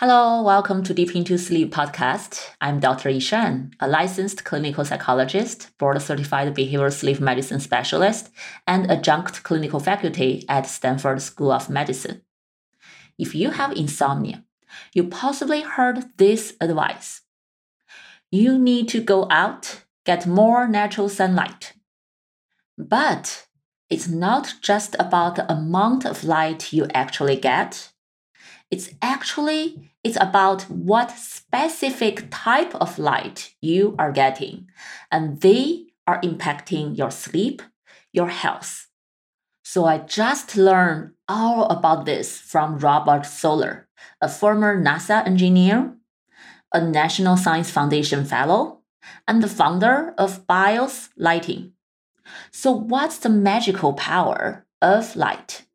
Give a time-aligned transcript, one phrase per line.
[0.00, 2.52] Hello, welcome to Deep Into Sleep podcast.
[2.58, 3.10] I'm Dr.
[3.10, 8.30] Yishan, a licensed clinical psychologist, board certified behavioral sleep medicine specialist,
[8.66, 12.22] and adjunct clinical faculty at Stanford School of Medicine.
[13.18, 14.42] If you have insomnia,
[14.94, 17.20] you possibly heard this advice.
[18.30, 21.74] You need to go out, get more natural sunlight.
[22.78, 23.48] But
[23.90, 27.89] it's not just about the amount of light you actually get.
[28.70, 34.68] It's actually it's about what specific type of light you are getting,
[35.10, 37.62] and they are impacting your sleep,
[38.12, 38.88] your health.
[39.64, 43.88] So I just learned all about this from Robert Soler,
[44.20, 45.94] a former NASA engineer,
[46.72, 48.80] a National Science Foundation fellow,
[49.28, 51.72] and the founder of BIOS Lighting.
[52.50, 55.66] So what's the magical power of light?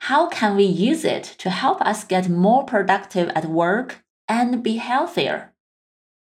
[0.00, 4.76] How can we use it to help us get more productive at work and be
[4.76, 5.52] healthier?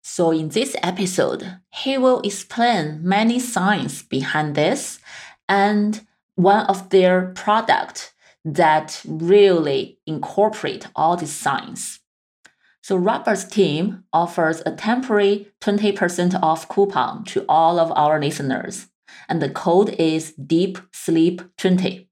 [0.03, 5.00] So, in this episode, he will explain many science behind this
[5.50, 6.05] and
[6.36, 8.14] one of their products
[8.45, 11.99] that really incorporate all this science.
[12.81, 18.88] So Robert's team offers a temporary 20% off coupon to all of our listeners,
[19.27, 22.06] and the code is Deep Sleep 20.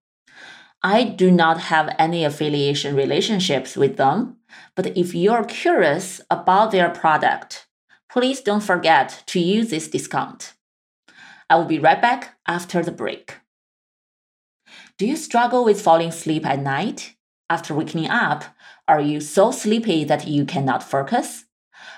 [0.85, 4.37] I do not have any affiliation relationships with them,
[4.75, 7.65] but if you're curious about their product,
[8.07, 10.53] please don't forget to use this discount.
[11.49, 13.37] I will be right back after the break.
[14.99, 17.15] Do you struggle with falling asleep at night?
[17.49, 18.43] After waking up,
[18.87, 21.45] are you so sleepy that you cannot focus?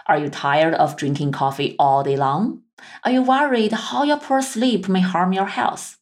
[0.06, 2.62] Are you tired of drinking coffee all day long?
[3.04, 5.97] Are you worried how your poor sleep may harm your health?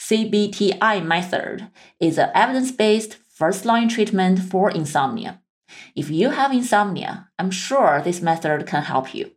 [0.00, 1.68] CBTI method
[2.00, 5.42] is an evidence-based first-line treatment for insomnia.
[5.94, 9.32] If you have insomnia, I'm sure this method can help you.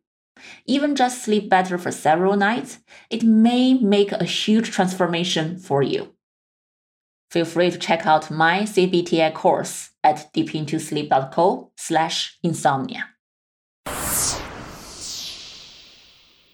[0.66, 6.16] Even just sleep better for several nights, it may make a huge transformation for you.
[7.30, 13.10] Feel free to check out my CBTI course at deepintosleep.co slash insomnia.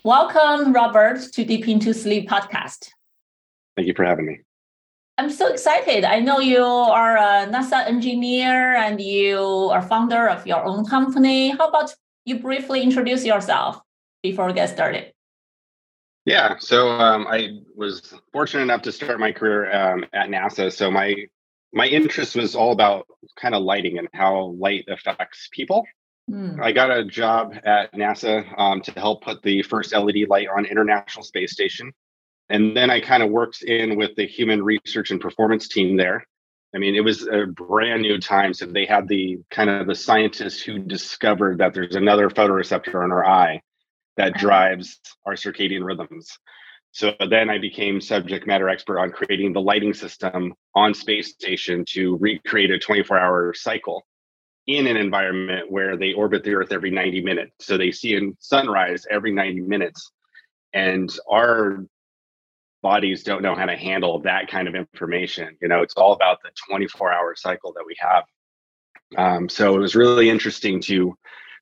[0.03, 2.90] Welcome, Robert, to Deep Into Sleep podcast.
[3.79, 4.41] Thank you for having me.
[5.17, 6.03] I'm so excited.
[6.03, 11.51] I know you are a NASA engineer and you are founder of your own company.
[11.51, 11.95] How about
[12.25, 13.79] you briefly introduce yourself
[14.22, 15.13] before we get started?
[16.25, 20.69] Yeah, so um, I was fortunate enough to start my career um, at NASA.
[20.73, 21.16] So my
[21.72, 23.07] my interest was all about
[23.38, 25.85] kind of lighting and how light affects people.
[26.29, 26.61] Mm.
[26.61, 30.66] I got a job at NASA um, to help put the first LED light on
[30.66, 31.94] International Space Station.
[32.50, 36.26] And then I kind of worked in with the human research and performance team there.
[36.74, 38.54] I mean, it was a brand new time.
[38.54, 43.12] So they had the kind of the scientists who discovered that there's another photoreceptor in
[43.12, 43.62] our eye
[44.18, 46.38] that drives our circadian rhythms.
[46.92, 51.86] So then I became subject matter expert on creating the lighting system on space station
[51.90, 54.04] to recreate a 24 hour cycle
[54.68, 57.66] in an environment where they orbit the Earth every 90 minutes.
[57.66, 60.12] So they see a sunrise every 90 minutes.
[60.74, 61.86] And our
[62.81, 65.57] bodies don't know how to handle that kind of information.
[65.62, 68.23] You know, it's all about the 24 hour cycle that we have.
[69.17, 71.16] Um, so it was really interesting to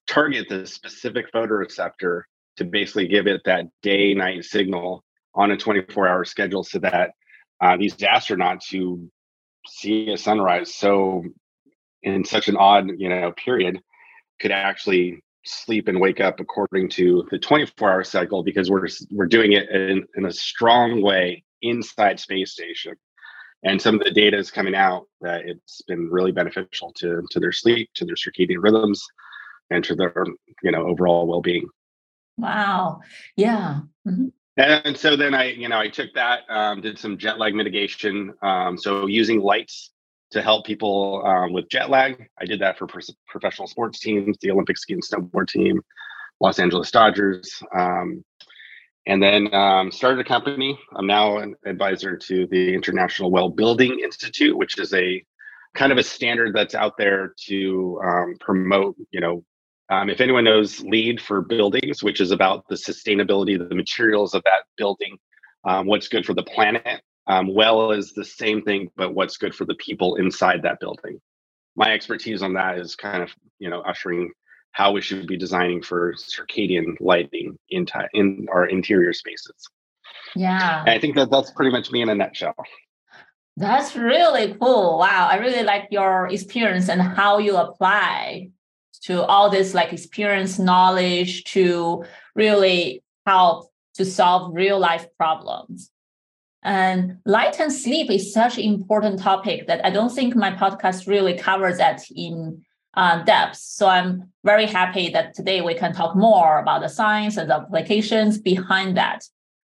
[0.08, 2.24] target the specific photoreceptor
[2.58, 5.04] to basically give it that day night signal
[5.36, 7.12] on a 24 hour schedule so that
[7.62, 9.10] uh, these astronauts who
[9.68, 11.24] see a sunrise so
[12.04, 13.82] in such an odd you know period
[14.40, 19.28] could actually sleep and wake up according to the 24 hour cycle because we're we're
[19.28, 22.94] doing it in, in a strong way inside space station.
[23.64, 27.40] And some of the data is coming out that it's been really beneficial to to
[27.40, 29.04] their sleep to their circadian rhythms
[29.70, 30.14] and to their
[30.64, 31.68] you know overall well-being.
[32.38, 33.02] Wow.
[33.36, 33.82] Yeah.
[34.08, 34.28] Mm-hmm.
[34.58, 38.34] and so then i you know i took that um, did some jet lag mitigation
[38.42, 39.92] um, so using lights
[40.32, 42.30] to help people um, with jet lag.
[42.40, 42.88] I did that for
[43.28, 45.82] professional sports teams, the Olympic ski and snowboard team,
[46.40, 48.24] Los Angeles Dodgers, um,
[49.06, 50.78] and then um, started a company.
[50.96, 55.24] I'm now an advisor to the International Well Building Institute, which is a
[55.76, 59.44] kind of a standard that's out there to um, promote, you know,
[59.90, 64.34] um, if anyone knows LEED for buildings, which is about the sustainability of the materials
[64.34, 65.18] of that building,
[65.64, 69.54] um, what's good for the planet, um, well is the same thing, but what's good
[69.54, 71.20] for the people inside that building.
[71.76, 74.32] My expertise on that is kind of you know ushering
[74.72, 79.70] how we should be designing for circadian lighting in t- in our interior spaces.
[80.36, 82.56] Yeah, and I think that that's pretty much me in a nutshell.
[83.58, 85.00] That's really cool.
[85.00, 88.52] Wow, I really like your experience and how you apply
[89.04, 95.90] to all this like experience knowledge to really help to solve real life problems.
[96.64, 101.08] And light and sleep is such an important topic that I don't think my podcast
[101.08, 102.64] really covers that in
[102.96, 103.58] uh, depth.
[103.58, 107.58] So I'm very happy that today we can talk more about the science and the
[107.58, 109.24] applications behind that.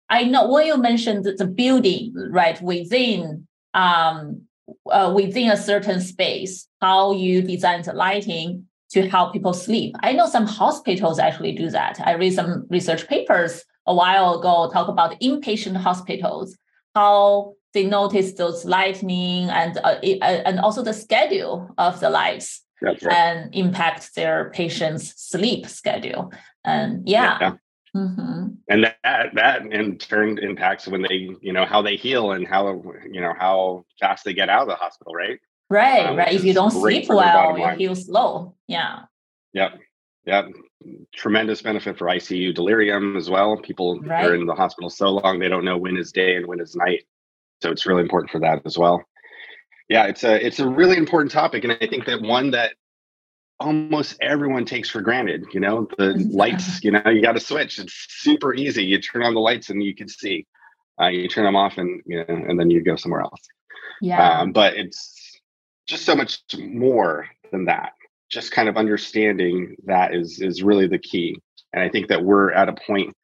[0.10, 4.48] I know when you mentioned the building, right, within um,
[4.89, 9.95] uh, within a certain space, how you design the lighting to help people sleep.
[10.01, 12.00] I know some hospitals actually do that.
[12.06, 16.57] I read some research papers a while ago talk about inpatient hospitals,
[16.97, 22.49] how they notice those lightning and uh, uh and also the schedule of the lights
[22.81, 23.01] right.
[23.03, 26.31] and impact their patients' sleep schedule.
[26.63, 27.38] And yeah.
[27.41, 27.53] yeah.
[27.95, 28.47] Mm-hmm.
[28.69, 32.63] And that that in turn impacts when they, you know, how they heal and how
[33.11, 35.39] you know how fast they get out of the hospital, right?
[35.69, 36.33] Right, um, right.
[36.33, 38.55] If you don't sleep well, you heal slow.
[38.67, 39.03] Yeah.
[39.53, 39.79] Yep.
[40.27, 40.50] Yep.
[41.15, 43.57] Tremendous benefit for ICU delirium as well.
[43.57, 44.25] People right.
[44.25, 46.75] are in the hospital so long they don't know when is day and when is
[46.75, 47.06] night.
[47.62, 49.03] So it's really important for that as well.
[49.89, 52.74] Yeah, it's a it's a really important topic, and I think that one that
[53.59, 55.45] almost everyone takes for granted.
[55.53, 56.83] You know, the lights.
[56.83, 57.79] You know, you got to switch.
[57.79, 58.83] It's super easy.
[58.83, 60.45] You turn on the lights and you can see.
[61.01, 63.41] Uh, you turn them off and you know, and then you go somewhere else.
[64.01, 64.39] Yeah.
[64.39, 65.39] Um, but it's
[65.88, 67.94] just so much more than that.
[68.29, 71.39] Just kind of understanding that is is really the key.
[71.74, 73.15] And I think that we're at a point.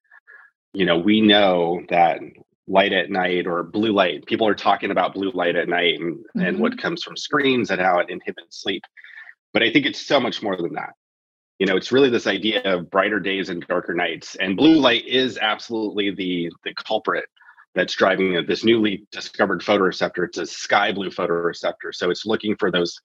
[0.73, 2.19] You know, we know that
[2.67, 4.25] light at night or blue light.
[4.25, 6.41] People are talking about blue light at night and, mm-hmm.
[6.41, 8.83] and what comes from screens and how it inhibits sleep.
[9.51, 10.94] But I think it's so much more than that.
[11.59, 14.35] You know, it's really this idea of brighter days and darker nights.
[14.35, 17.25] And blue light is absolutely the the culprit
[17.75, 18.45] that's driving.
[18.47, 20.25] This newly discovered photoreceptor.
[20.25, 21.94] It's a sky blue photoreceptor.
[21.94, 23.00] So it's looking for those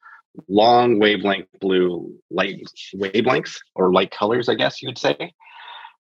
[0.48, 2.62] long wavelength blue light
[2.94, 5.32] wavelengths or light colors, I guess you would say.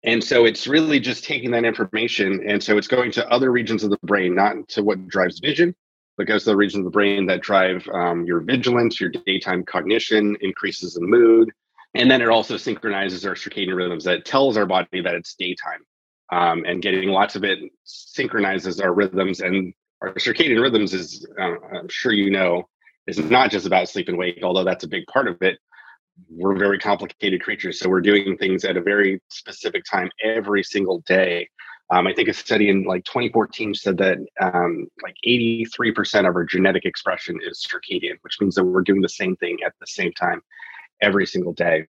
[0.03, 2.47] And so it's really just taking that information.
[2.47, 5.75] And so it's going to other regions of the brain, not to what drives vision,
[6.17, 9.63] but goes to the regions of the brain that drive um, your vigilance, your daytime
[9.63, 11.51] cognition, increases in mood.
[11.95, 15.83] And then it also synchronizes our circadian rhythms that tells our body that it's daytime.
[16.31, 19.39] Um, and getting lots of it synchronizes our rhythms.
[19.39, 22.67] And our circadian rhythms is, uh, I'm sure you know,
[23.07, 25.59] is not just about sleep and wake, although that's a big part of it
[26.29, 27.79] we're very complicated creatures.
[27.79, 31.49] So we're doing things at a very specific time every single day.
[31.89, 36.43] Um, I think a study in like 2014 said that um, like 83% of our
[36.43, 40.11] genetic expression is circadian, which means that we're doing the same thing at the same
[40.13, 40.41] time
[41.01, 41.85] every single day.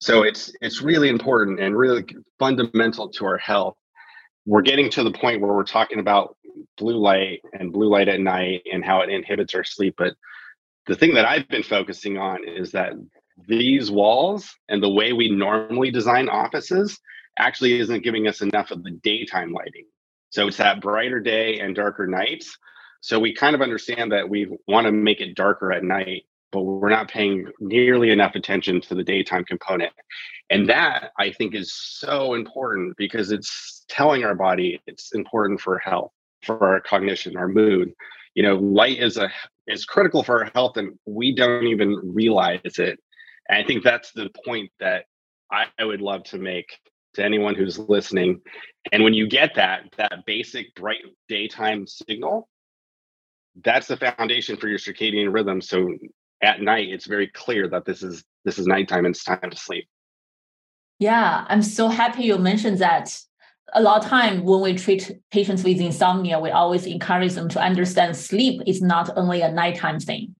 [0.00, 2.06] So it's it's really important and really
[2.38, 3.76] fundamental to our health.
[4.48, 6.34] We're getting to the point where we're talking about
[6.78, 10.14] blue light and blue light at night and how it inhibits our sleep, but
[10.86, 12.94] the thing that I've been focusing on is that
[13.46, 16.98] these walls and the way we normally design offices
[17.38, 19.84] actually isn't giving us enough of the daytime lighting.
[20.30, 22.56] So it's that brighter day and darker nights.
[23.02, 26.22] So we kind of understand that we want to make it darker at night,
[26.52, 29.92] but we're not paying nearly enough attention to the daytime component.
[30.48, 35.78] And that I think is so important because it's telling our body it's important for
[35.78, 36.12] health,
[36.44, 37.92] for our cognition, our mood.
[38.34, 39.30] You know, light is a
[39.66, 42.98] is critical for our health and we don't even realize it
[43.48, 45.04] and I think that's the point that
[45.50, 46.78] I, would love to make
[47.14, 48.40] to anyone who's listening.
[48.92, 52.48] And when you get that, that basic bright daytime signal,
[53.64, 55.62] that's the foundation for your circadian rhythm.
[55.62, 55.88] So
[56.42, 59.56] at night, it's very clear that this is this is nighttime and it's time to
[59.56, 59.88] sleep.
[60.98, 63.18] Yeah, I'm so happy you mentioned that.
[63.74, 67.60] A lot of time when we treat patients with insomnia, we always encourage them to
[67.60, 70.34] understand sleep is not only a nighttime thing.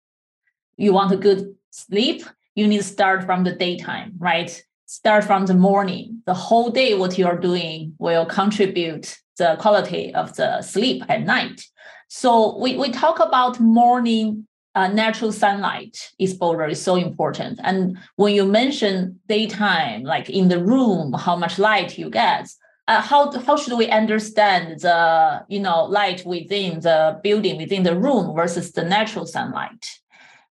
[0.76, 4.62] You want a good sleep, you need to start from the daytime, right?
[4.86, 6.22] Start from the morning.
[6.26, 11.22] The whole day, what you are doing will contribute the quality of the sleep at
[11.22, 11.62] night.
[12.08, 17.58] So we, we talk about morning uh, natural sunlight exposure is so important.
[17.64, 22.48] And when you mention daytime, like in the room, how much light you get,
[22.88, 27.96] uh, how how should we understand the you know light within the building, within the
[27.96, 29.86] room versus the natural sunlight?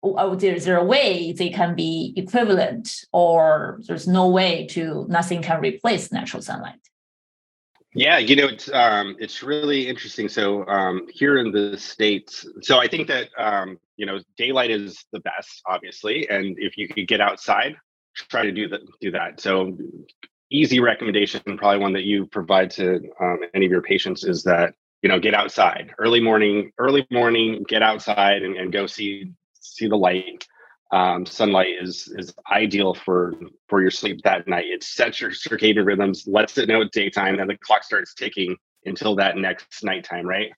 [0.03, 5.41] oh, there's there a way they can be equivalent or there's no way to nothing
[5.41, 6.79] can replace natural sunlight?
[7.93, 10.29] Yeah you know it's um, it's really interesting.
[10.29, 15.03] So um, here in the states so i think that um, you know daylight is
[15.11, 17.75] the best obviously and if you could get outside
[18.29, 19.39] try to do that do that.
[19.39, 19.77] So
[20.51, 24.73] easy recommendation probably one that you provide to um, any of your patients is that
[25.01, 29.87] you know get outside early morning early morning get outside and, and go see see
[29.87, 30.45] the light.
[30.91, 33.33] um, sunlight is is ideal for
[33.67, 34.65] for your sleep that night.
[34.67, 38.55] It sets your circadian rhythms, lets it know it's daytime, and the clock starts ticking
[38.85, 40.51] until that next nighttime, right?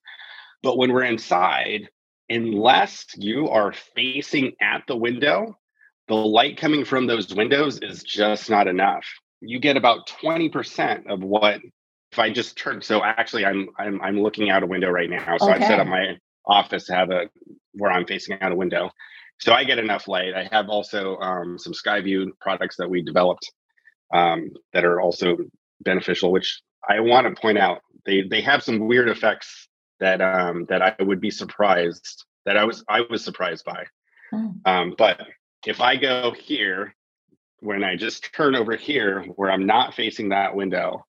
[0.62, 1.88] But when we're inside,
[2.28, 5.58] unless you are facing at the window,
[6.06, 9.04] the light coming from those windows is just not enough.
[9.40, 11.60] You get about 20% of what
[12.12, 15.36] if I just turn so actually I'm I'm I'm looking out a window right now.
[15.38, 15.60] So okay.
[15.60, 17.30] I've set up my office to have a
[17.72, 18.90] where I'm facing out a window.
[19.38, 20.34] So I get enough light.
[20.34, 23.50] I have also um, some Skyview products that we developed
[24.12, 25.38] um, that are also
[25.80, 27.80] beneficial, which I want to point out.
[28.04, 29.68] They they have some weird effects
[30.00, 33.84] that um, that I would be surprised that I was I was surprised by.
[34.32, 34.66] Mm.
[34.66, 35.20] Um, but
[35.66, 36.94] if I go here,
[37.60, 41.04] when I just turn over here where I'm not facing that window,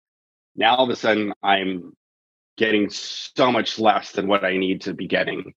[0.55, 1.93] now all of a sudden I'm
[2.58, 5.53] getting so much less than what I need to be getting.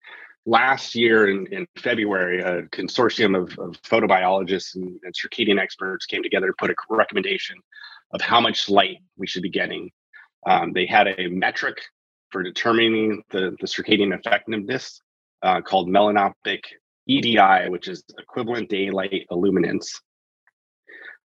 [0.46, 6.22] Last year in, in February, a consortium of, of photobiologists and, and circadian experts came
[6.22, 7.58] together to put a recommendation
[8.12, 9.90] of how much light we should be getting.
[10.46, 11.82] Um, they had a metric
[12.30, 15.02] for determining the, the circadian effectiveness
[15.42, 16.62] uh, called melanopic
[17.08, 20.02] EDI, which is equivalent daylight illuminance.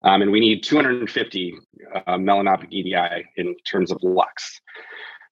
[0.03, 1.55] Um, and we need 250
[1.95, 4.61] uh, melanopic EDI in terms of lux.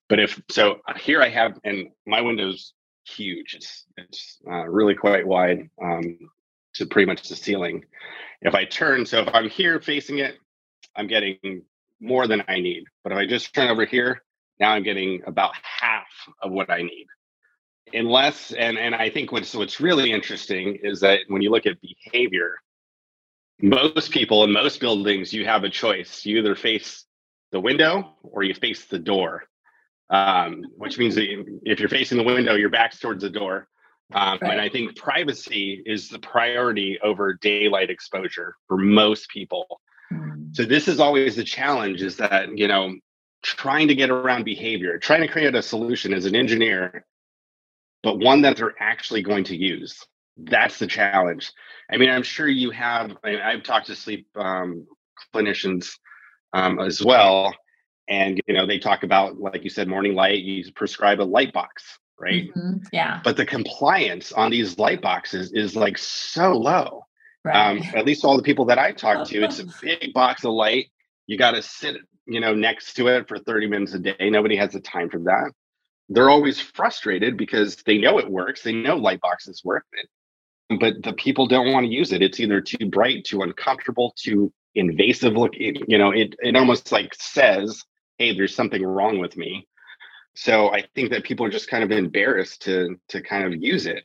[0.09, 2.73] But if so, here I have, and my window's
[3.07, 3.55] huge.
[3.55, 6.17] It's it's uh, really quite wide um,
[6.75, 7.83] to pretty much the ceiling.
[8.41, 10.37] If I turn, so if I'm here facing it,
[10.95, 11.63] I'm getting
[11.99, 12.85] more than I need.
[13.03, 14.23] But if I just turn over here,
[14.59, 16.07] now I'm getting about half
[16.41, 17.07] of what I need.
[17.93, 21.77] Unless, and and I think what's what's really interesting is that when you look at
[21.81, 22.55] behavior,
[23.61, 26.25] most people in most buildings, you have a choice.
[26.25, 27.05] You either face
[27.51, 29.43] the window or you face the door,
[30.09, 31.27] um, which means that
[31.63, 33.67] if you're facing the window, your back's towards the door.
[34.13, 34.53] Um, right.
[34.53, 39.81] And I think privacy is the priority over daylight exposure for most people.
[40.13, 40.55] Mm.
[40.55, 42.95] So this is always the challenge: is that you know
[43.43, 47.05] trying to get around behavior, trying to create a solution as an engineer,
[48.01, 50.05] but one that they're actually going to use.
[50.37, 51.51] That's the challenge.
[51.91, 53.11] I mean, I'm sure you have.
[53.23, 54.85] I mean, I've talked to sleep um,
[55.33, 55.97] clinicians
[56.53, 57.53] um, as well,
[58.07, 60.43] and you know they talk about, like you said, morning light.
[60.43, 62.49] You prescribe a light box, right?
[62.55, 62.77] Mm-hmm.
[62.91, 63.21] Yeah.
[63.23, 67.05] But the compliance on these light boxes is like so low.
[67.43, 67.55] Right.
[67.55, 70.51] Um, at least all the people that I talk to, it's a big box of
[70.51, 70.87] light.
[71.27, 74.29] You got to sit, you know, next to it for 30 minutes a day.
[74.29, 75.51] Nobody has the time for that.
[76.09, 78.63] They're always frustrated because they know it works.
[78.63, 79.85] They know light boxes work
[80.79, 82.21] but the people don't want to use it.
[82.21, 85.77] It's either too bright, too uncomfortable, too invasive looking.
[85.87, 87.83] You know, it it almost like says,
[88.17, 89.67] "Hey, there's something wrong with me."
[90.35, 93.85] So I think that people are just kind of embarrassed to to kind of use
[93.85, 94.03] it.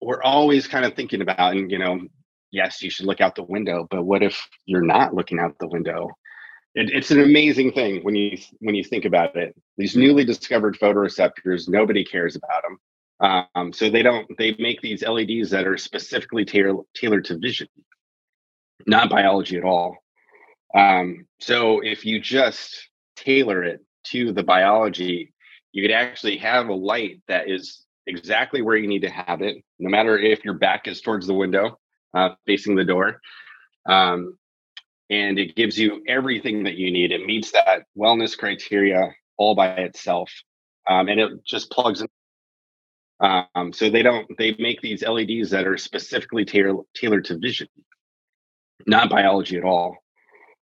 [0.00, 2.00] We're always kind of thinking about, and you know,
[2.50, 5.68] yes, you should look out the window, but what if you're not looking out the
[5.68, 6.10] window?
[6.74, 9.56] It, it's an amazing thing when you when you think about it.
[9.78, 12.78] These newly discovered photoreceptors, nobody cares about them
[13.20, 17.68] um, so they don't they make these LEDs that are specifically tailor, tailored to vision,
[18.86, 19.96] not biology at all.
[20.74, 25.32] Um, so if you just tailor it to the biology,
[25.72, 29.56] you could actually have a light that is exactly where you need to have it,
[29.78, 31.78] no matter if your back is towards the window,
[32.14, 33.20] uh, facing the door.
[33.88, 34.38] Um,
[35.08, 37.12] and it gives you everything that you need.
[37.12, 40.30] It meets that wellness criteria all by itself.
[40.88, 42.08] Um, and it just plugs in
[43.20, 47.68] um, so they don't they make these LEDs that are specifically tailor, tailored to vision,
[48.86, 49.96] not biology at all.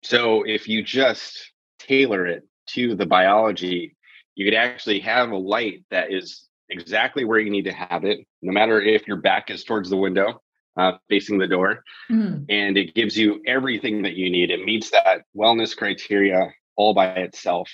[0.03, 3.95] So if you just tailor it to the biology,
[4.35, 8.19] you could actually have a light that is exactly where you need to have it,
[8.41, 10.41] no matter if your back is towards the window,
[10.77, 12.45] uh, facing the door, mm.
[12.49, 14.51] and it gives you everything that you need.
[14.51, 17.69] It meets that wellness criteria all by itself,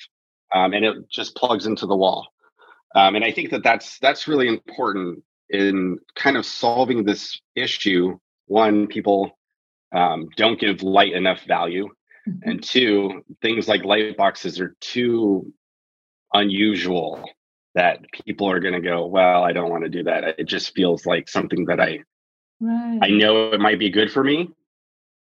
[0.54, 2.28] um, and it just plugs into the wall.
[2.96, 8.18] Um, and I think that that's that's really important in kind of solving this issue.
[8.48, 9.38] One, people
[9.94, 11.90] um, don't give light enough value,
[12.28, 12.50] mm-hmm.
[12.50, 15.54] and two, things like light boxes are too
[16.34, 17.24] unusual
[17.76, 20.40] that people are going to go, well, I don't want to do that.
[20.40, 22.00] It just feels like something that I
[22.62, 23.00] right.
[23.02, 24.50] I know it might be good for me,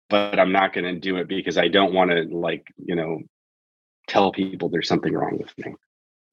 [0.09, 3.21] but I'm not going to do it because I don't want to like, you know,
[4.07, 5.75] tell people there's something wrong with me.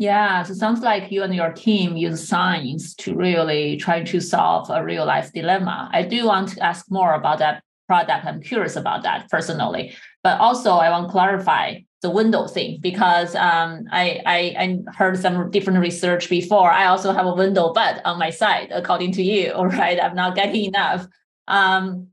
[0.04, 4.20] Yeah, so it sounds like you and your team use science to really try to
[4.20, 5.90] solve a real life dilemma.
[5.94, 8.26] I do want to ask more about that product.
[8.26, 13.34] I'm curious about that personally, but also I want to clarify the window thing because
[13.36, 16.70] um, I, I, I heard some different research before.
[16.70, 20.16] I also have a window, but on my side, according to you, all right, I'm
[20.16, 21.08] not getting enough
[21.48, 22.10] Um,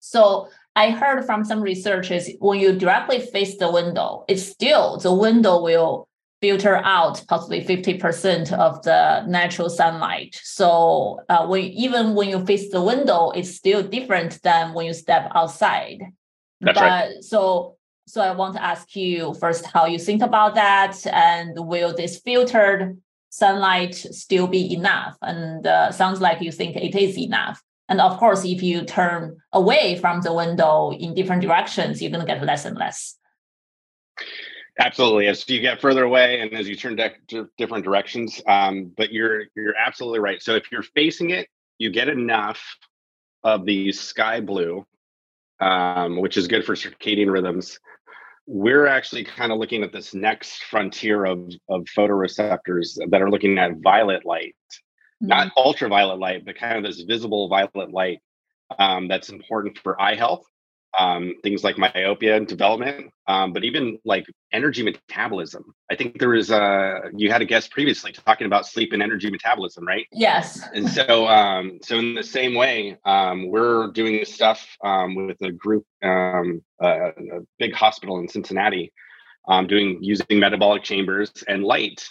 [0.00, 5.12] so I heard from some researchers when you directly face the window, it's still the
[5.12, 6.08] window will
[6.40, 10.38] filter out possibly 50% of the natural sunlight.
[10.42, 14.94] So uh, when, even when you face the window, it's still different than when you
[14.94, 16.02] step outside.
[16.60, 17.24] That's but right.
[17.24, 17.76] so
[18.08, 22.18] so I want to ask you first how you think about that, and will this
[22.20, 22.98] filtered
[23.30, 25.16] sunlight still be enough?
[25.22, 27.60] And uh, sounds like you think it is enough.
[27.88, 32.24] And of course, if you turn away from the window in different directions, you're going
[32.24, 33.16] to get less and less.
[34.78, 35.26] Absolutely.
[35.26, 39.44] As you get further away and as you turn de- different directions, um, but you're
[39.54, 40.42] you're absolutely right.
[40.42, 42.62] So if you're facing it, you get enough
[43.42, 44.86] of the sky blue,
[45.60, 47.78] um, which is good for circadian rhythms.
[48.46, 53.56] We're actually kind of looking at this next frontier of of photoreceptors that are looking
[53.58, 55.28] at violet light, mm-hmm.
[55.28, 58.20] not ultraviolet light, but kind of this visible violet light
[58.78, 60.44] um, that's important for eye health
[60.98, 65.74] um, things like myopia and development, um, but even like energy metabolism.
[65.90, 69.30] I think there was uh, you had a guest previously talking about sleep and energy
[69.30, 70.06] metabolism, right?
[70.12, 70.62] Yes.
[70.74, 75.40] And so, um, so in the same way, um, we're doing this stuff um, with
[75.42, 78.92] a group, um, uh, a big hospital in Cincinnati,
[79.48, 82.06] um, doing using metabolic chambers and light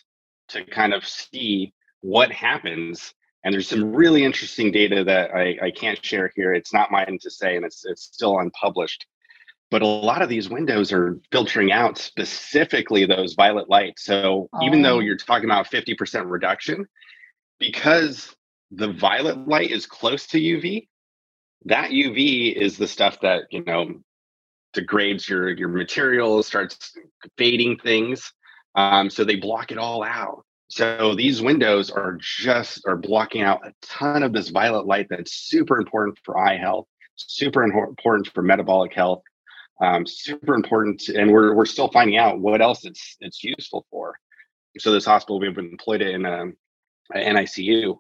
[0.50, 3.14] to kind of see what happens
[3.46, 6.54] and there's some really interesting data that I, I can't share here.
[6.54, 9.06] It's not mine to say, and it's it's still unpublished.
[9.70, 14.04] But a lot of these windows are filtering out specifically those violet lights.
[14.04, 14.66] So oh.
[14.66, 15.00] even though oh.
[15.00, 16.88] you're talking about 50% reduction,
[17.60, 18.36] because
[18.72, 20.88] the violet light is close to UV,
[21.66, 24.02] that UV is the stuff that you know
[24.74, 26.98] degrades your your material, starts
[27.38, 28.34] fading things.
[28.74, 30.46] Um, so they block it all out.
[30.68, 35.34] So these windows are just are blocking out a ton of this violet light that's
[35.34, 39.22] super important for eye health, super important for metabolic health,
[39.82, 44.16] um, super important, and we're we're still finding out what else it's it's useful for.
[44.80, 46.58] So this hospital we've employed it in um,
[47.14, 47.98] a, a NICU,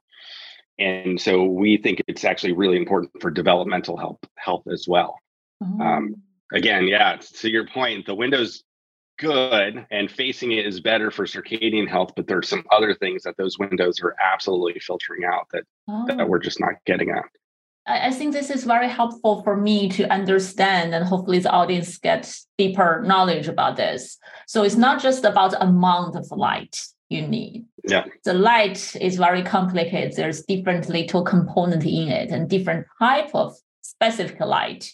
[0.79, 5.19] and so we think it's actually really important for developmental health health as well.
[5.61, 6.15] Um,
[6.51, 6.57] oh.
[6.57, 8.63] again, yeah, to your point, the windows
[9.17, 13.37] good and facing it is better for circadian health but there's some other things that
[13.37, 16.05] those windows are absolutely filtering out that oh.
[16.07, 17.25] that we're just not getting at
[17.87, 22.47] I think this is very helpful for me to understand, and hopefully the audience gets
[22.57, 24.17] deeper knowledge about this.
[24.47, 27.65] So it's not just about amount of light you need.
[27.87, 28.05] Yeah.
[28.23, 30.15] The light is very complicated.
[30.15, 34.91] There's different little component in it, and different type of specific light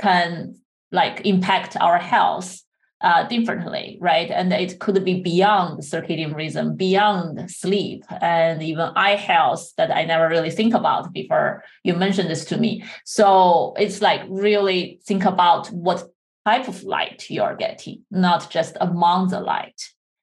[0.00, 0.54] can
[0.90, 2.62] like impact our health
[3.02, 4.30] uh, differently, right?
[4.30, 10.04] And it could be beyond circadian rhythm, beyond sleep, and even eye health that I
[10.04, 12.84] never really think about before you mentioned this to me.
[13.04, 16.04] So it's like really think about what
[16.44, 19.80] type of light you're getting, not just among the light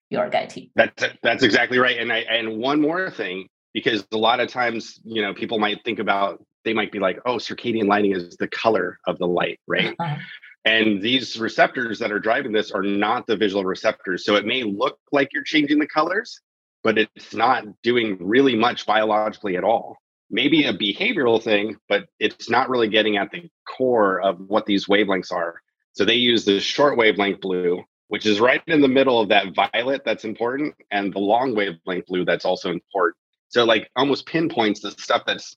[0.10, 0.70] you're getting.
[0.76, 1.98] That's that's exactly right.
[1.98, 5.84] And I and one more thing, because a lot of times, you know, people might
[5.84, 9.60] think about they might be like, oh, circadian lighting is the color of the light,
[9.68, 9.96] right?
[10.00, 10.18] Uh-huh.
[10.67, 14.25] And these receptors that are driving this are not the visual receptors.
[14.25, 16.41] So it may look like you're changing the colors,
[16.84, 19.95] but it's not doing really much biologically at all.
[20.30, 24.88] Maybe a behavioral thing, but it's not really getting at the core of what these
[24.88, 25.62] wavelengths are.
[25.93, 29.56] So they use the short wavelength blue, which is right in the middle of that
[29.56, 33.15] violet that's important, and the long wavelength blue that's also important.
[33.47, 35.56] So like almost pinpoints the stuff that's,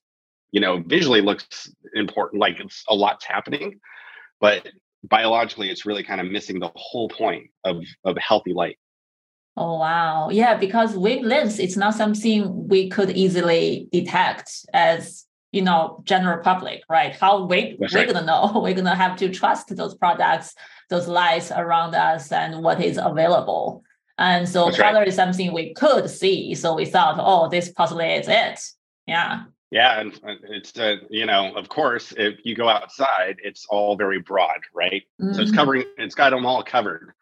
[0.53, 3.81] you know, visually looks important, like it's a lot's happening,
[4.41, 4.69] but
[5.05, 8.79] biologically it's really kind of missing the whole point of of healthy light
[9.57, 10.29] oh wow.
[10.31, 16.83] Yeah because wavelengths it's not something we could easily detect as you know general public
[16.89, 17.15] right?
[17.17, 18.07] How we, we're right.
[18.07, 18.61] gonna know?
[18.63, 20.55] We're gonna have to trust those products
[20.91, 23.85] those lights around us and what is available.
[24.19, 25.09] And so That's color right.
[25.09, 26.55] is something we could see.
[26.55, 28.61] So we thought oh this possibly is it.
[29.07, 33.97] Yeah yeah, and it's uh, you know, of course, if you go outside, it's all
[33.97, 35.03] very broad, right?
[35.21, 35.35] Mm-hmm.
[35.35, 35.59] So it's mm-hmm.
[35.59, 37.13] covering, it's got them all covered,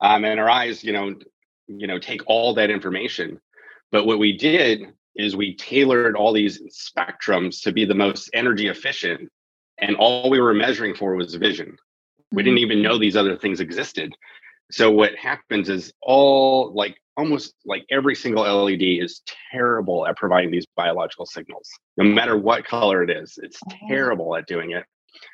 [0.00, 1.14] um, and our eyes, you know,
[1.66, 3.40] you know, take all that information.
[3.90, 8.68] But what we did is we tailored all these spectrums to be the most energy
[8.68, 9.28] efficient,
[9.78, 11.70] and all we were measuring for was vision.
[11.70, 12.36] Mm-hmm.
[12.36, 12.72] We didn't mm-hmm.
[12.72, 14.14] even know these other things existed.
[14.70, 20.52] So what happens is all like almost like every single LED is terrible at providing
[20.52, 23.38] these biological signals, no matter what color it is.
[23.42, 23.74] It's oh.
[23.88, 24.84] terrible at doing it.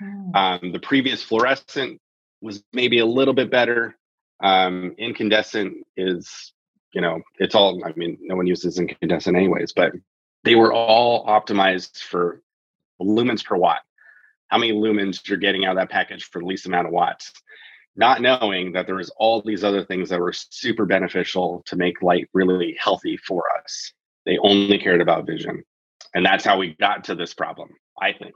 [0.02, 0.30] Oh.
[0.34, 2.00] Um, the previous fluorescent
[2.40, 3.96] was maybe a little bit better.
[4.42, 6.54] Um, incandescent is,
[6.94, 9.92] you know, it's all, I mean, no one uses incandescent anyways, but
[10.42, 12.40] they were all optimized for
[13.00, 13.80] lumens per watt.
[14.48, 17.32] how many lumens you're getting out of that package for the least amount of watts
[17.96, 22.02] not knowing that there was all these other things that were super beneficial to make
[22.02, 23.92] light really healthy for us.
[24.26, 25.62] They only cared about vision.
[26.14, 28.34] And that's how we got to this problem i think.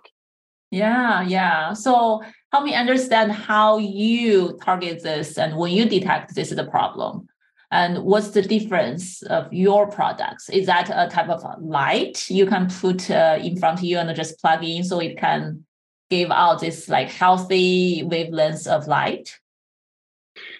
[0.70, 1.72] Yeah yeah.
[1.72, 6.64] So help me understand how you target this and when you detect this is a
[6.64, 7.26] problem.
[7.70, 10.48] And what's the difference of your products?
[10.48, 14.14] Is that a type of light you can put uh, in front of you and
[14.16, 15.64] just plug in so it can
[16.08, 19.38] give out this like healthy wavelengths of light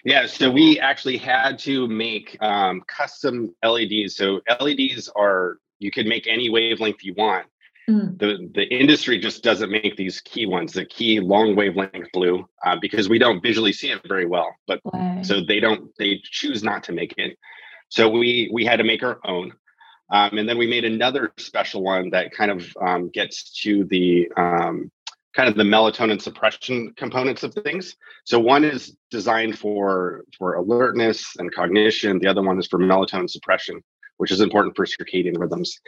[0.03, 6.07] yeah so we actually had to make um, custom leds so leds are you can
[6.07, 7.45] make any wavelength you want
[7.89, 8.19] Mm.
[8.19, 12.75] The the industry just doesn't make these key ones, the key long wavelength blue, uh,
[12.79, 14.55] because we don't visually see it very well.
[14.67, 15.25] But right.
[15.25, 17.37] so they don't they choose not to make it.
[17.89, 19.53] So we we had to make our own.
[20.11, 24.31] Um, and then we made another special one that kind of um, gets to the
[24.37, 24.91] um,
[25.35, 27.95] kind of the melatonin suppression components of things.
[28.25, 32.19] So one is designed for for alertness and cognition.
[32.19, 33.81] The other one is for melatonin suppression
[34.19, 35.79] which is important for circadian rhythms.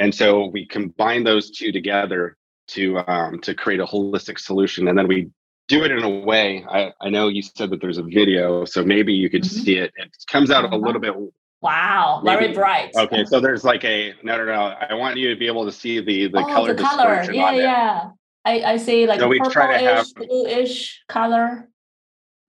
[0.00, 2.36] And so we combine those two together
[2.68, 5.30] to um, to create a holistic solution, and then we
[5.68, 6.66] do it in a way.
[6.68, 9.64] I, I know you said that there's a video, so maybe you could mm-hmm.
[9.64, 9.92] see it.
[9.96, 11.14] It comes out a little bit.
[11.60, 12.90] Wow, maybe, very bright.
[12.96, 14.52] Okay, so there's like a no, no, no.
[14.52, 17.24] I want you to be able to see the the oh, color the color.
[17.32, 18.10] Yeah, yeah.
[18.48, 21.68] I, I see like so purplish, have, bluish color.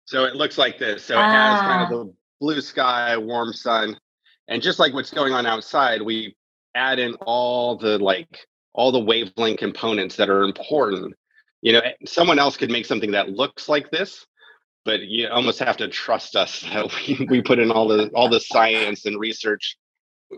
[0.06, 1.04] So it looks like this.
[1.04, 1.32] So it ah.
[1.32, 2.04] has kind of ah.
[2.04, 3.98] the blue sky, warm sun,
[4.48, 6.36] and just like what's going on outside, we
[6.74, 11.14] add in all the like all the wavelength components that are important.
[11.62, 14.26] You know, someone else could make something that looks like this,
[14.86, 18.30] but you almost have to trust us that we, we put in all the all
[18.30, 19.78] the science and research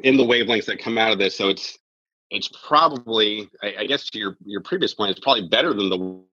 [0.03, 1.37] in the wavelengths that come out of this.
[1.37, 1.77] So it's
[2.31, 6.23] it's probably, I, I guess to your your previous point, it's probably better than the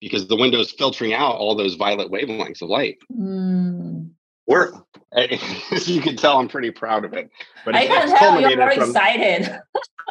[0.00, 2.98] because the window is filtering out all those violet wavelengths of light.
[3.12, 4.10] Mm.
[4.46, 4.72] We're
[5.16, 7.30] as you can tell i'm pretty proud of it.
[7.64, 9.60] But i can tell you're very from, excited.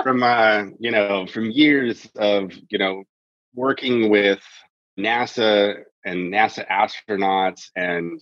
[0.01, 3.03] from uh you know from years of you know
[3.53, 4.41] working with
[4.99, 8.19] nasa and nasa astronauts and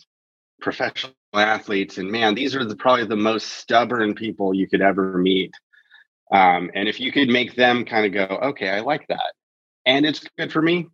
[0.60, 1.98] professional athletes.
[1.98, 5.54] And man these are the, probably the most stubborn people you could ever meet
[6.32, 9.34] um, and if you could make them kind of go okay i like that
[9.86, 10.88] and it's good for me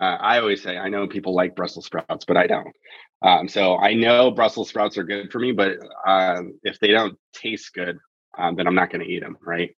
[0.00, 2.74] uh, i always say i know people like brussels sprouts but i don't
[3.22, 7.18] um, so I know Brussels sprouts are good for me, but um, if they don't
[7.32, 7.98] taste good,
[8.38, 9.74] um, then I'm not going to eat them, right?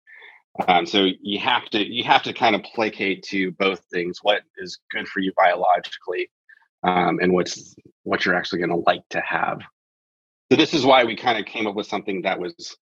[0.68, 4.42] Um, so you have to you have to kind of placate to both things: what
[4.58, 6.32] is good for you biologically,
[6.84, 9.62] um, and what's what you're actually going to like to have.
[10.52, 12.78] So this is why we kind of came up with something that was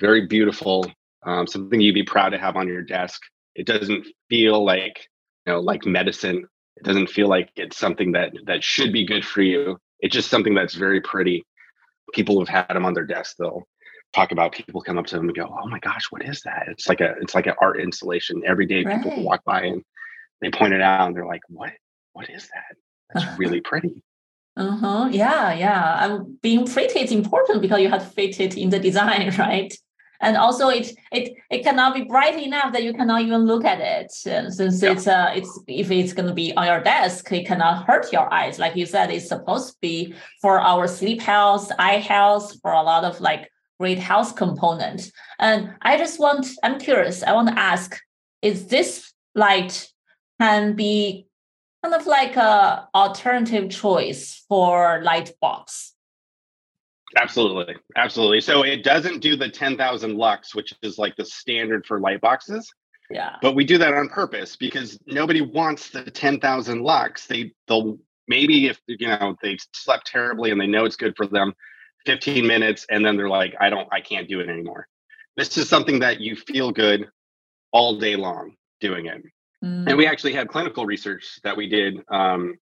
[0.00, 0.86] very beautiful,
[1.24, 3.20] um, something you'd be proud to have on your desk.
[3.54, 5.06] It doesn't feel like
[5.46, 6.46] you know like medicine.
[6.76, 10.30] It doesn't feel like it's something that that should be good for you it's just
[10.30, 11.44] something that's very pretty.
[12.12, 13.36] People have had them on their desk.
[13.38, 13.66] They'll
[14.14, 16.66] talk about people come up to them and go, "Oh my gosh, what is that?"
[16.68, 18.42] It's like a it's like an art installation.
[18.46, 19.02] Every day right.
[19.02, 19.82] people walk by and
[20.40, 21.72] they point it out and they're like, "What?
[22.12, 22.76] What is that?
[23.12, 24.02] That's really pretty."
[24.56, 25.08] Uh-huh.
[25.12, 25.98] Yeah, yeah.
[26.00, 29.72] I'm being pretty is important because you have to fit it in the design, right?
[30.20, 33.80] And also it it it cannot be bright enough that you cannot even look at
[33.80, 34.12] it.
[34.26, 34.92] And since yeah.
[34.92, 38.32] it's uh it's if it's going to be on your desk it cannot hurt your
[38.32, 38.58] eyes.
[38.58, 42.82] Like you said it's supposed to be for our sleep health eye health for a
[42.82, 47.58] lot of like great health component and i just want i'm curious i want to
[47.58, 48.00] ask
[48.42, 49.88] is this light
[50.40, 51.26] can be
[51.82, 55.94] kind of like a alternative choice for light box
[57.16, 57.76] Absolutely.
[57.96, 58.40] Absolutely.
[58.40, 62.70] So it doesn't do the 10,000 lux, which is like the standard for light boxes.
[63.10, 63.36] Yeah.
[63.40, 67.26] But we do that on purpose because nobody wants the 10,000 lux.
[67.26, 71.26] They they'll maybe if you know they slept terribly and they know it's good for
[71.26, 71.54] them
[72.04, 74.86] 15 minutes and then they're like I don't I can't do it anymore.
[75.36, 77.08] This is something that you feel good
[77.72, 79.22] all day long doing it.
[79.64, 79.88] Mm.
[79.88, 80.10] And we mm.
[80.10, 82.58] actually had clinical research that we did um,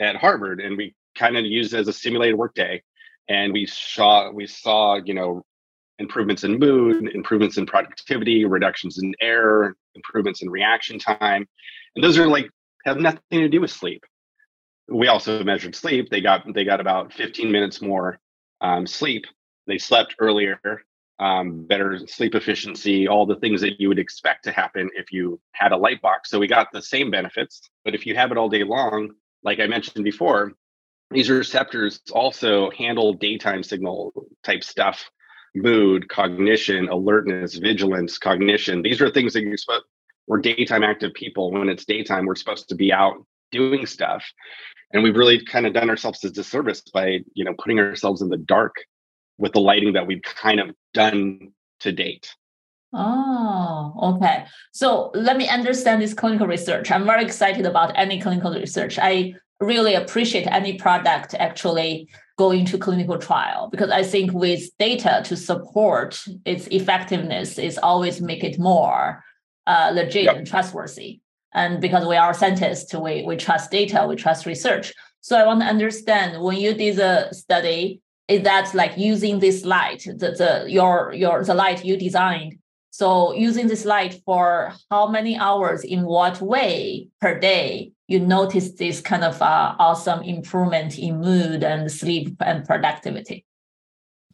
[0.00, 2.82] at Harvard and we kind of used as a simulated workday
[3.28, 5.42] and we saw we saw you know
[5.98, 11.46] improvements in mood improvements in productivity reductions in error improvements in reaction time
[11.94, 12.50] and those are like
[12.84, 14.04] have nothing to do with sleep.
[14.88, 16.10] We also measured sleep.
[16.10, 18.18] They got they got about 15 minutes more
[18.60, 19.24] um, sleep.
[19.66, 20.60] They slept earlier
[21.20, 25.40] um, better sleep efficiency all the things that you would expect to happen if you
[25.52, 26.28] had a light box.
[26.28, 29.10] So we got the same benefits but if you have it all day long
[29.44, 30.52] like i mentioned before
[31.14, 35.10] these receptors also handle daytime signal type stuff
[35.54, 39.84] mood cognition alertness vigilance cognition these are things that you're supposed
[40.26, 41.52] we're daytime active people.
[41.52, 43.14] When it's daytime, we're supposed to be out
[43.52, 44.24] doing stuff.
[44.92, 48.28] And we've really kind of done ourselves a disservice by, you know, putting ourselves in
[48.28, 48.74] the dark
[49.38, 52.34] with the lighting that we've kind of done to date.
[52.92, 54.44] Oh, okay.
[54.72, 56.92] So let me understand this clinical research.
[56.92, 58.98] I'm very excited about any clinical research.
[59.00, 65.22] I really appreciate any product actually going to clinical trial because I think with data
[65.26, 69.22] to support its effectiveness is always make it more
[69.66, 70.36] uh, legit yep.
[70.36, 71.20] and trustworthy.
[71.52, 74.92] And because we are scientists, we, we trust data, we trust research.
[75.20, 79.64] So I want to understand when you did the study, is that like using this
[79.64, 82.58] light, the, the your your the light you designed
[82.94, 88.70] so using this light for how many hours in what way per day, you notice
[88.70, 93.44] this kind of uh, awesome improvement in mood and sleep and productivity.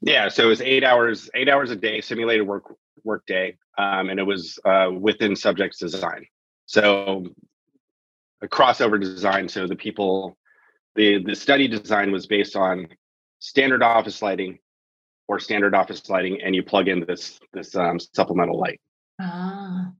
[0.03, 2.65] Yeah, so it was eight hours, eight hours a day, simulated work
[3.03, 6.27] work day, um, and it was uh, within subjects design.
[6.67, 7.25] So
[8.43, 9.49] a crossover design.
[9.49, 10.37] So the people,
[10.97, 12.89] the the study design was based on
[13.39, 14.59] standard office lighting
[15.31, 18.81] or standard office lighting and you plug in this this um, supplemental light.
[19.21, 19.93] Ah.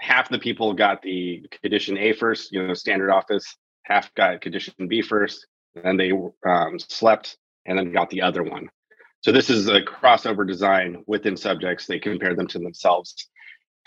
[0.00, 3.44] Half the people got the condition A first, you know, standard office.
[3.82, 5.46] Half got condition B first,
[5.84, 6.12] and they
[6.48, 8.70] um, slept and then got the other one.
[9.22, 11.84] So this is a crossover design within subjects.
[11.84, 13.14] They compared them to themselves,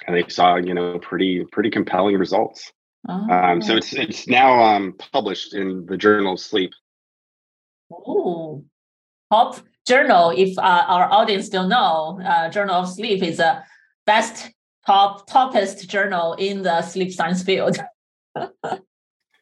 [0.06, 2.71] and they saw you know pretty pretty compelling results.
[3.10, 3.29] Oh.
[3.32, 3.77] Um, so oh.
[3.77, 6.69] it's it's now um, published in the Journal of Sleep.
[7.91, 8.63] Oh,
[9.32, 13.63] top journal, if uh, our audience don't know, uh, Journal of Sleep is a
[14.06, 14.52] best
[14.86, 17.78] top toppest journal in the sleep science field.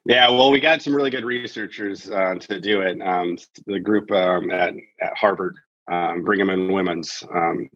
[0.06, 3.02] yeah, well, we got some really good researchers uh, to do it.
[3.02, 5.58] Um, the group um, at at Harvard,
[5.92, 7.70] um, Brigham and Women's, um,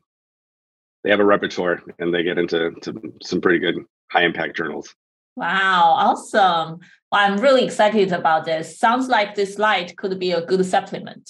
[1.04, 2.74] they have a repertoire and they get into
[3.22, 3.76] some pretty good
[4.12, 4.94] high impact journals.
[5.36, 6.80] Wow, awesome.
[7.12, 8.80] Well, I'm really excited about this.
[8.80, 11.30] Sounds like this light could be a good supplement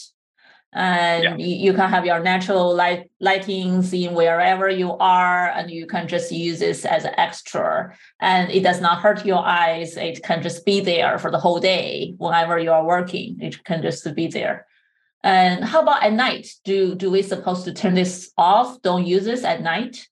[0.75, 1.35] and yeah.
[1.37, 6.05] you, you, can have your natural light lightings in wherever you are and you can
[6.05, 7.95] just use this as an extra.
[8.19, 9.95] And it does not hurt your eyes.
[9.95, 13.37] It can just be there for the whole day whenever you are working.
[13.39, 14.67] It can just be there.
[15.23, 16.49] And how about at night?
[16.65, 18.81] Do do we supposed to turn this off?
[18.81, 20.09] Don't use this at night?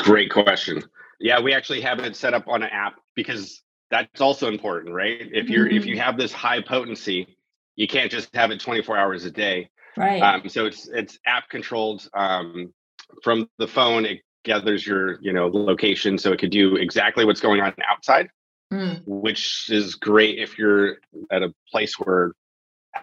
[0.00, 0.82] Great question.
[1.20, 3.62] Yeah we actually have it set up on an app because
[3.92, 5.20] that's also important right?
[5.32, 5.76] If you're mm-hmm.
[5.76, 7.37] if you have this high potency
[7.78, 9.70] you can't just have it 24 hours a day.
[9.96, 10.20] Right.
[10.20, 12.74] Um, so it's it's app controlled um,
[13.22, 14.04] from the phone.
[14.04, 18.28] It gathers your you know location, so it could do exactly what's going on outside,
[18.72, 19.00] mm.
[19.06, 20.96] which is great if you're
[21.30, 22.32] at a place where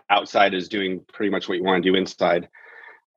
[0.09, 2.49] outside is doing pretty much what you want to do inside.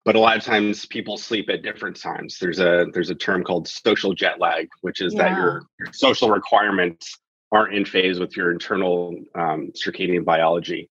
[0.05, 2.38] But a lot of times people sleep at different times.
[2.40, 5.25] There's a there's a term called social jet lag, which is yeah.
[5.25, 7.18] that your, your social requirements
[7.51, 10.88] aren't in phase with your internal um, circadian biology.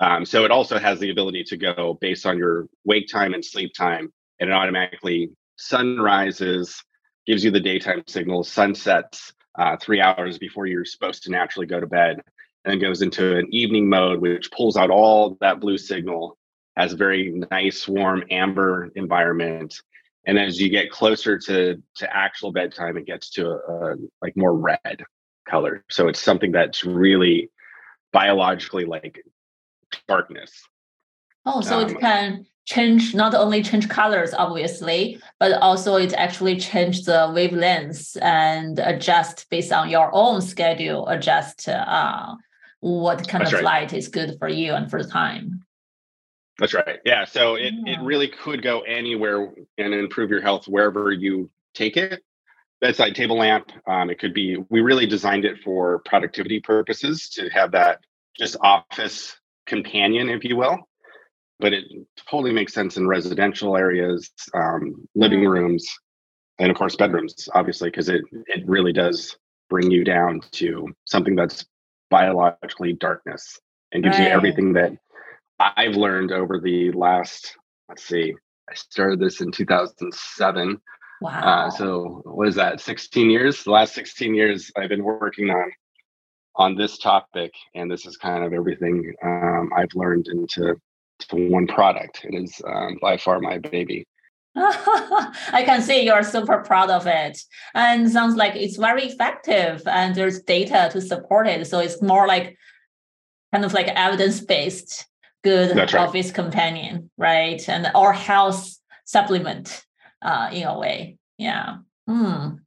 [0.00, 3.44] Um, so it also has the ability to go based on your wake time and
[3.44, 6.82] sleep time, and it automatically sunrises,
[7.26, 11.80] gives you the daytime signal, sunsets uh, three hours before you're supposed to naturally go
[11.80, 12.20] to bed,
[12.64, 16.38] and then goes into an evening mode, which pulls out all that blue signal,
[16.76, 19.80] has a very nice, warm amber environment.
[20.26, 24.36] And as you get closer to to actual bedtime, it gets to a, a like
[24.36, 25.02] more red
[25.48, 25.84] color.
[25.90, 27.50] So it's something that's really
[28.12, 29.24] biologically like
[30.06, 30.62] darkness.
[31.46, 36.58] Oh, so um, it can change not only change colors, obviously, but also it actually
[36.58, 42.34] change the wavelengths and adjust based on your own schedule, adjust uh,
[42.80, 43.64] what kind of right.
[43.64, 45.64] light is good for you and for the time.
[46.58, 46.98] That's right.
[47.04, 47.24] Yeah.
[47.24, 47.94] So it, yeah.
[47.94, 52.22] it really could go anywhere and improve your health wherever you take it.
[52.80, 53.72] Bedside table lamp.
[53.86, 58.00] Um, it could be, we really designed it for productivity purposes to have that
[58.38, 59.38] just office
[59.68, 60.78] companion, if you will.
[61.60, 61.84] But it
[62.30, 65.86] totally makes sense in residential areas, um, living rooms,
[66.58, 69.36] and of course bedrooms, obviously, because it it really does
[69.68, 71.66] bring you down to something that's
[72.10, 73.60] biologically darkness
[73.92, 74.28] and gives right.
[74.28, 74.92] you everything that
[75.58, 77.56] I've learned over the last.
[77.88, 78.34] Let's see,
[78.70, 80.80] I started this in 2007.
[81.20, 81.40] Wow.
[81.40, 82.80] Uh, so what is that?
[82.80, 83.64] 16 years.
[83.64, 85.72] The last 16 years I've been working on
[86.58, 90.76] on this topic, and this is kind of everything um, I've learned into
[91.30, 92.24] one product.
[92.24, 94.06] It is um, by far my baby.
[94.56, 97.38] I can see you're super proud of it,
[97.74, 101.66] and sounds like it's very effective, and there's data to support it.
[101.66, 102.58] So it's more like
[103.52, 105.06] kind of like evidence based
[105.44, 105.94] good right.
[105.94, 107.66] office companion, right?
[107.68, 109.84] And or health supplement
[110.22, 111.18] uh, in a way.
[111.38, 111.76] Yeah.
[112.08, 112.58] Mm.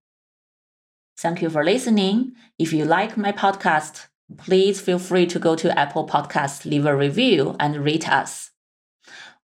[1.21, 2.34] Thank you for listening.
[2.57, 4.07] If you like my podcast,
[4.38, 8.49] please feel free to go to Apple Podcasts, leave a review, and rate us.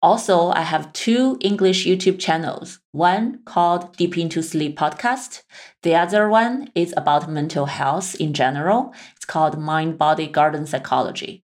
[0.01, 2.79] Also, I have two English YouTube channels.
[2.93, 5.43] One called Deep Into Sleep Podcast.
[5.83, 8.91] The other one is about mental health in general.
[9.15, 11.43] It's called Mind Body Garden Psychology.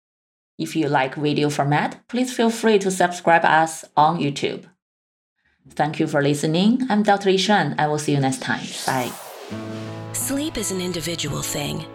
[0.58, 4.64] If you like video format, please feel free to subscribe us on YouTube.
[5.70, 6.86] Thank you for listening.
[6.90, 7.30] I'm Dr.
[7.30, 7.78] Yishan.
[7.78, 8.66] I will see you next time.
[8.84, 9.97] Bye.
[10.28, 11.86] Sleep is an individual thing.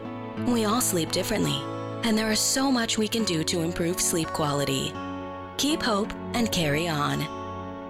[0.47, 1.61] We all sleep differently,
[2.01, 4.91] and there is so much we can do to improve sleep quality.
[5.57, 7.19] Keep hope and carry on.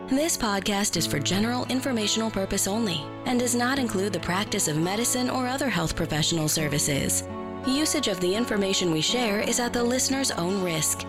[0.10, 4.75] This podcast is for general informational purpose only and does not include the practice of
[4.75, 7.23] medicine or other health professional services.
[7.65, 11.06] Usage of the information we share is at the listener's own risk.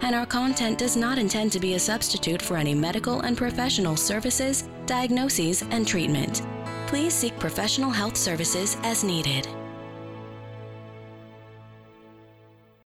[0.00, 3.96] And our content does not intend to be a substitute for any medical and professional
[3.96, 6.42] services, diagnoses, and treatment.
[6.86, 9.48] Please seek professional health services as needed.